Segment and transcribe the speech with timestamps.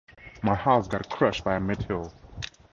[0.41, 2.09] My house got crushed by a meteor.